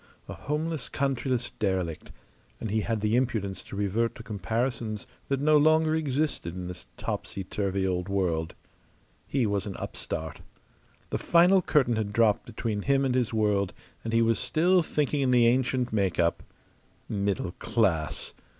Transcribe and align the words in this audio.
A 0.27 0.33
homeless, 0.33 0.89
countryless 0.89 1.51
derelict, 1.59 2.11
and 2.59 2.71
he 2.71 2.81
had 2.81 3.01
the 3.01 3.15
impudence 3.15 3.61
to 3.61 3.75
revert 3.75 4.15
to 4.15 4.23
comparisons 4.23 5.05
that 5.27 5.39
no 5.39 5.57
longer 5.59 5.93
existed 5.93 6.55
in 6.55 6.67
this 6.67 6.87
topsy 6.97 7.43
turvy 7.43 7.85
old 7.85 8.09
world. 8.09 8.55
He 9.27 9.45
was 9.45 9.67
an 9.67 9.77
upstart. 9.77 10.41
The 11.11 11.19
final 11.19 11.61
curtain 11.61 11.97
had 11.97 12.13
dropped 12.13 12.47
between 12.47 12.81
him 12.81 13.05
and 13.05 13.13
his 13.13 13.31
world, 13.31 13.73
and 14.03 14.11
he 14.11 14.23
was 14.23 14.39
still 14.39 14.81
thinking 14.81 15.21
in 15.21 15.29
the 15.29 15.45
ancient 15.45 15.93
make 15.93 16.19
up. 16.19 16.41
Middle 17.07 17.51
class! 17.59 18.33